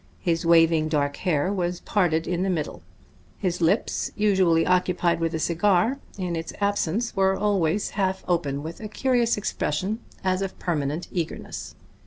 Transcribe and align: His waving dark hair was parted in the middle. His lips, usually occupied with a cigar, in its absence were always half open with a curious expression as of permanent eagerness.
His 0.19 0.47
waving 0.47 0.87
dark 0.89 1.17
hair 1.17 1.53
was 1.53 1.79
parted 1.81 2.25
in 2.27 2.41
the 2.41 2.49
middle. 2.49 2.81
His 3.37 3.61
lips, 3.61 4.09
usually 4.15 4.65
occupied 4.65 5.19
with 5.19 5.31
a 5.35 5.37
cigar, 5.39 5.99
in 6.17 6.35
its 6.35 6.53
absence 6.59 7.15
were 7.15 7.35
always 7.37 7.91
half 7.91 8.23
open 8.27 8.63
with 8.63 8.79
a 8.79 8.87
curious 8.87 9.37
expression 9.37 9.99
as 10.23 10.41
of 10.41 10.57
permanent 10.57 11.07
eagerness. 11.11 11.75